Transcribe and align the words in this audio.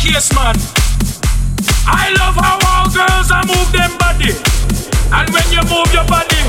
case, 0.00 0.32
man. 0.32 0.56
I 1.84 2.08
love 2.16 2.36
how 2.40 2.56
all 2.72 2.88
girls 2.88 3.28
are 3.30 3.44
move 3.44 3.68
them 3.72 3.92
body. 4.00 4.32
And 5.12 5.28
when 5.28 5.44
you 5.52 5.60
move 5.68 5.92
your 5.92 6.08
body, 6.08 6.40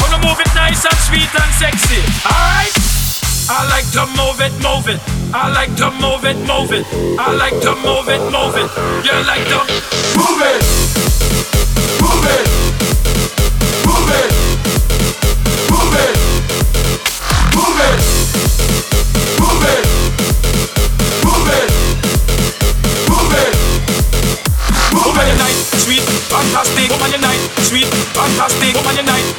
wanna 0.00 0.20
move 0.20 0.38
it 0.40 0.52
nice 0.54 0.84
and 0.84 0.98
sweet 1.08 1.32
and 1.32 1.52
sexy. 1.56 2.00
Alright? 2.28 2.74
I 3.48 3.64
like 3.72 3.88
to 3.96 4.04
move 4.12 4.40
it, 4.44 4.52
move 4.60 4.88
it. 4.92 5.00
I 5.32 5.48
like 5.52 5.74
to 5.80 5.90
move 5.90 6.24
it, 6.28 6.36
move 6.44 6.72
it. 6.72 6.84
I 7.18 7.32
like 7.32 7.58
to 7.64 7.72
move 7.80 8.08
it, 8.12 8.20
move 8.28 8.56
it. 8.60 8.68
You 9.06 9.16
like 9.24 9.46
to 9.48 9.60
move 10.20 10.40
it, 10.44 10.60
move 12.02 12.24
it, 12.28 12.55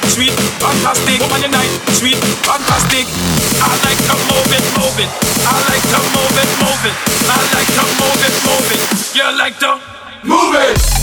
sweet, 0.06 0.34
fantastic. 0.62 1.20
Woman 1.22 1.42
unite, 1.42 1.74
sweet, 1.94 2.18
fantastic. 2.46 3.06
I 3.62 3.74
like 3.86 4.02
to 4.10 4.16
move 4.30 4.52
it, 4.54 4.66
move 4.78 4.98
it. 5.00 5.10
I 5.46 5.56
like 5.70 5.86
to 5.94 6.00
move 6.14 6.38
it, 6.38 6.50
move 6.62 6.84
it. 6.86 6.96
I 7.30 7.38
like 7.54 7.72
to 7.78 7.84
move 7.98 8.22
it, 8.26 8.36
move 8.46 8.70
it. 8.74 8.82
You 9.16 9.28
like 9.38 9.58
to 9.60 9.80
move 10.24 10.56
it. 10.56 10.97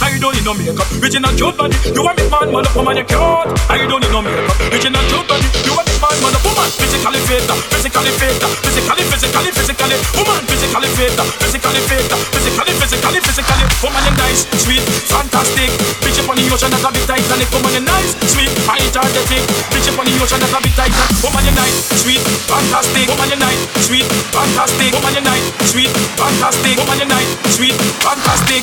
I 0.00 0.18
don't 0.18 0.34
need 0.34 0.44
no 0.44 0.54
makeup. 0.54 0.86
Original 1.02 1.32
cute 1.34 1.56
body. 1.56 1.76
You 1.94 2.02
want 2.02 2.18
me 2.18 2.28
man, 2.30 2.52
mother 2.52 2.70
woman, 2.76 2.96
you 2.96 3.04
cute. 3.04 3.20
I 3.70 3.86
don't 3.88 4.00
need 4.00 4.12
no 4.12 4.22
makeup. 4.22 4.60
Original 4.72 5.02
cute 5.10 5.28
body. 5.28 5.48
You 5.66 5.74
want 5.74 5.87
me 5.98 6.06
man, 6.06 6.18
mother 6.22 6.42
woman. 6.46 6.70
Physically 6.78 7.20
fit, 7.26 7.42
physically 7.74 8.12
fit, 8.14 8.38
physically, 8.62 9.04
physically, 9.10 9.50
physically. 9.50 9.96
Woman, 10.14 10.42
physically 10.46 10.90
fit, 10.94 11.18
physically 11.42 11.82
fit, 11.90 12.06
physically, 12.34 12.72
physically, 12.78 13.20
physically. 13.20 13.66
Woman, 13.82 14.02
you 14.06 14.14
nice, 14.14 14.46
sweet, 14.62 14.82
fantastic. 15.10 15.70
Bitch 16.02 16.18
up 16.22 16.30
on 16.30 16.36
the 16.38 16.46
ocean, 16.54 16.70
that's 16.70 16.86
a 16.86 16.90
bit 16.94 17.04
Titanic. 17.06 17.50
Woman, 17.50 17.74
you 17.74 17.82
nice, 17.82 18.14
sweet, 18.30 18.50
energetic. 18.70 19.42
Bitch 19.74 19.88
up 19.90 19.98
on 19.98 20.06
the 20.06 20.14
ocean, 20.22 20.38
that's 20.38 20.54
a 20.54 20.58
bit 20.62 20.74
Titanic. 20.78 21.18
Woman, 21.22 21.44
you 21.44 21.54
nice, 21.58 21.76
sweet, 21.98 22.22
fantastic. 22.46 23.06
Woman, 23.10 23.28
you 23.30 23.38
nice, 23.38 23.62
sweet, 23.82 24.06
fantastic. 24.30 24.90
Woman, 24.94 25.14
you 25.18 25.24
nice, 25.26 25.46
sweet, 25.66 25.90
fantastic. 26.14 26.74
Woman, 26.78 26.98
you 27.02 27.08
nice, 27.10 27.30
sweet, 27.54 27.76
fantastic. 28.02 28.62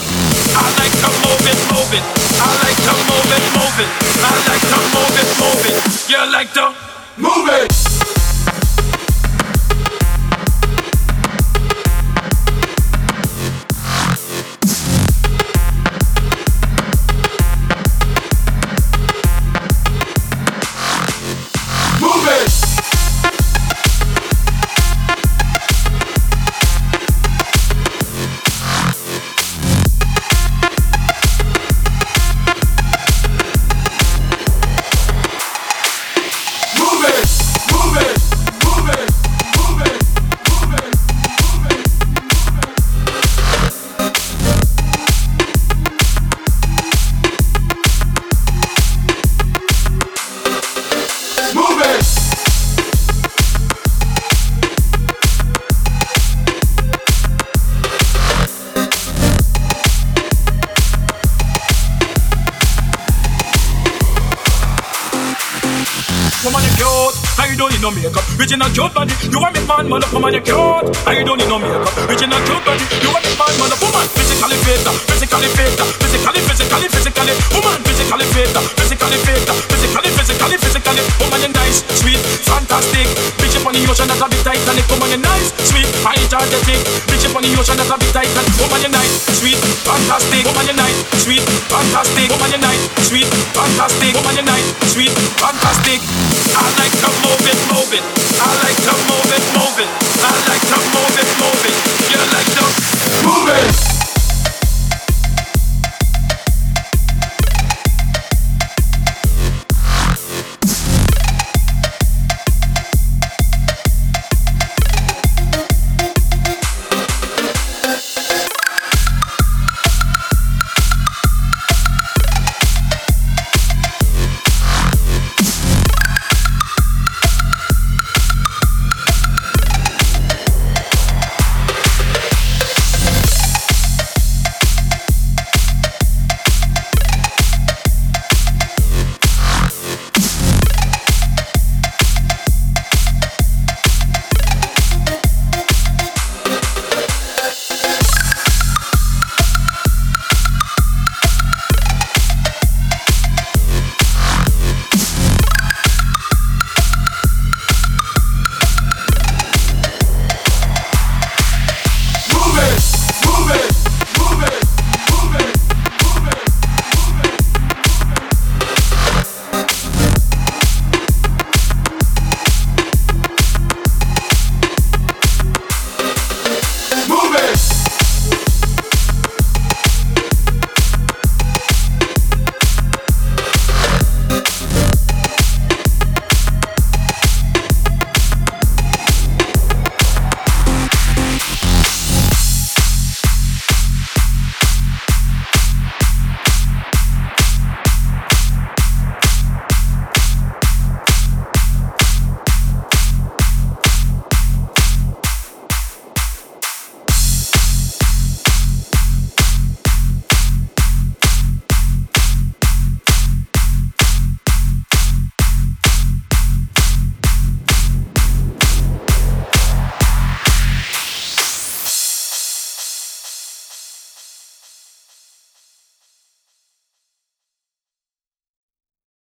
I 0.56 0.64
like 0.80 0.96
to 1.04 1.10
move 1.20 1.44
it, 1.44 1.60
move 1.68 1.92
it. 1.92 2.04
I 2.40 2.48
like 2.64 2.80
to 2.88 2.94
move 3.12 3.32
it, 3.36 3.44
move 3.56 3.78
it. 3.84 3.90
I 4.24 4.32
like 4.48 4.66
to 4.72 4.80
move 4.94 5.16
it, 5.20 5.30
move 5.36 5.64
it. 5.68 5.76
You 6.08 6.22
like 6.32 6.52
to 6.56 6.96
move 7.18 7.48
it. 7.48 8.05
Woman, 66.46 66.62
you 66.62 66.78
cute. 66.78 67.18
I 67.42 67.58
don't 67.58 67.74
need 67.74 67.82
no 67.82 67.90
makeup. 67.90 68.22
Original 68.38 68.70
cute 68.70 68.94
body. 68.94 69.18
You 69.34 69.42
want 69.42 69.58
me 69.58 69.66
man, 69.66 69.90
mother 69.90 70.06
woman, 70.14 70.30
you 70.30 70.46
cute. 70.46 70.86
I 71.10 71.26
don't 71.26 71.42
need 71.42 71.50
no 71.50 71.58
makeup. 71.58 71.90
Original 72.06 72.38
cute 72.46 72.62
body. 72.62 72.86
You 73.02 73.10
want 73.10 73.26
me 73.26 73.34
man, 73.34 73.54
mother 73.58 73.80
woman. 73.82 74.06
Physically 74.14 74.54
fit, 74.62 74.86
physically 75.10 75.50
fit, 75.58 75.74
physically, 76.06 76.42
physically, 76.46 76.88
physically. 76.94 77.34
Woman, 77.50 77.82
physically 77.82 78.28
fit, 78.30 78.54
physically 78.78 79.20
fit, 79.26 79.42
physically, 79.74 80.10
physically, 80.14 80.58
physically. 80.62 81.04
Woman, 81.18 81.42
you 81.42 81.50
nice, 81.50 81.82
sweet, 81.98 82.22
fantastic. 82.46 83.10
On 83.76 83.84
the 83.84 83.92
ocean, 83.92 84.08
that's 84.08 84.24
a 84.24 84.28
bit 84.32 84.40
Titanic. 84.40 84.88
Woman, 84.88 85.12
you 85.12 85.20
nice, 85.20 85.52
sweet, 85.68 85.84
energetic. 86.08 86.80
Bitch 87.12 87.28
up 87.28 87.36
on 87.36 87.44
the 87.44 87.52
ocean, 87.60 87.76
that's 87.76 87.92
a 87.92 88.00
bit 88.00 88.08
tight 88.16 88.32
Titanic. 88.32 88.56
Woman, 88.56 88.80
you 88.80 88.88
nice, 88.88 89.20
sweet, 89.36 89.60
fantastic. 89.84 90.48
Woman, 90.48 90.64
you 90.64 90.76
nice, 90.80 90.96
sweet, 91.20 91.44
fantastic. 91.68 92.32
Woman, 92.32 92.56
you 92.56 92.60
nice, 92.64 92.84
sweet, 93.04 93.28
fantastic. 93.52 94.16
Woman, 94.16 94.36
you 94.40 94.48
nice, 94.48 94.68
sweet, 94.96 95.12
fantastic. 95.12 96.00
I 96.56 96.72
like 96.80 96.85